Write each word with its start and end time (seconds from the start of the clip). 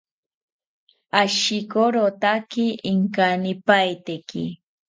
Ashikorotake 1.21 2.65
inkanipaiteki 2.91 4.43